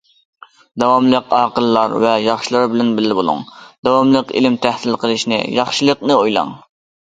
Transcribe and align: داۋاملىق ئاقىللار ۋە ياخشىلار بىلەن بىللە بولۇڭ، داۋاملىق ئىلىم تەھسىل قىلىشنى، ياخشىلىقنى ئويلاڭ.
داۋاملىق 0.83 1.35
ئاقىللار 1.39 1.93
ۋە 2.05 2.15
ياخشىلار 2.29 2.67
بىلەن 2.73 2.91
بىللە 3.01 3.19
بولۇڭ، 3.21 3.45
داۋاملىق 3.91 4.35
ئىلىم 4.41 4.61
تەھسىل 4.67 5.01
قىلىشنى، 5.07 5.43
ياخشىلىقنى 5.63 6.21
ئويلاڭ. 6.21 6.61